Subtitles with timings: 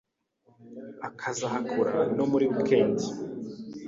[1.07, 2.99] akazahakora no muri week end.